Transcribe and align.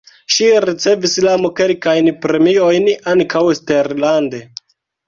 Ŝi 0.35 0.45
ricevis 0.63 1.13
jam 1.25 1.45
kelkajn 1.61 2.11
premiojn 2.25 2.91
(ankaŭ 3.17 3.47
eksterlande). 3.55 4.47